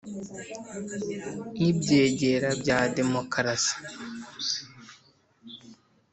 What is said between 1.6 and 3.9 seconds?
ibyegera bya demokarasi